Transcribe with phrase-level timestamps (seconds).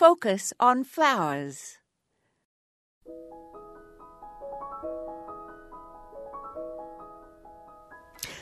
[0.00, 1.76] focus on flowers.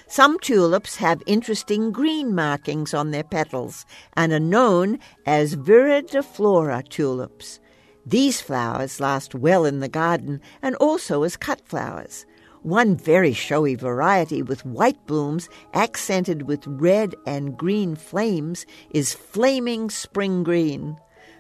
[0.06, 3.84] Some tulips have interesting green markings on their petals
[4.16, 7.58] and are known as viridiflora tulips.
[8.06, 12.24] These flowers last well in the garden and also as cut flowers.
[12.62, 19.90] One very showy variety with white blooms accented with red and green flames is flaming
[19.90, 20.98] spring green.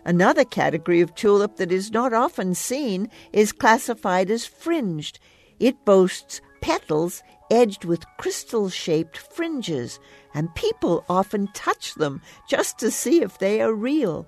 [0.08, 5.18] Another category of tulip that is not often seen is classified as fringed.
[5.60, 10.00] It boasts petals edged with crystal shaped fringes,
[10.32, 14.26] and people often touch them just to see if they are real.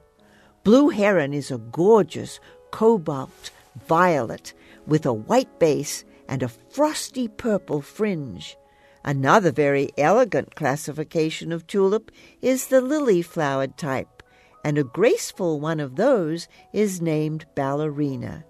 [0.65, 2.41] Blue heron is a gorgeous
[2.73, 3.51] cobalt
[3.87, 4.53] violet
[4.87, 8.55] with a white base and a frosty purple fringe.
[9.03, 12.11] Another very elegant classification of tulip
[12.43, 14.20] is the lily flowered type,
[14.65, 18.45] and a graceful one of those is named ballerina.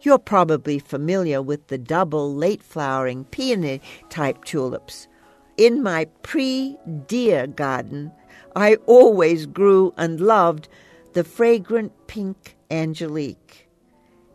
[0.00, 5.08] You're probably familiar with the double late flowering peony type tulips.
[5.56, 8.12] In my pre deer garden,
[8.54, 10.68] I always grew and loved
[11.14, 13.68] the fragrant pink angelique.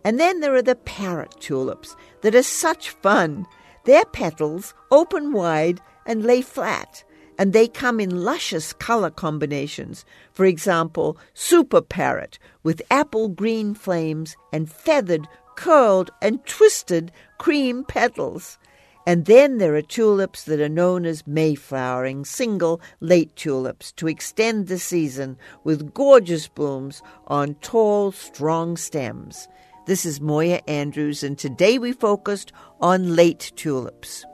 [0.04, 3.46] And then there are the parrot tulips that are such fun.
[3.86, 7.04] Their petals open wide and lay flat,
[7.42, 10.06] and they come in luscious color combinations.
[10.32, 18.60] For example, super parrot with apple green flames and feathered curled and twisted cream petals.
[19.08, 24.68] And then there are tulips that are known as Mayflowering, single late tulips, to extend
[24.68, 29.48] the season with gorgeous blooms on tall, strong stems.
[29.88, 34.26] This is Moya Andrews, and today we focused on late tulips.